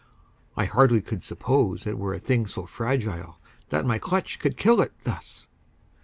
I 0.57 0.65
hardly 0.65 0.99
could 1.03 1.23
suppose 1.23 1.85
It 1.85 1.99
were 1.99 2.15
a 2.15 2.17
thing 2.17 2.47
so 2.47 2.65
fragile 2.65 3.39
that 3.69 3.85
my 3.85 3.99
clutch 3.99 4.39
Could 4.39 4.57
kill 4.57 4.81
it, 4.81 4.93
thus. 5.03 5.47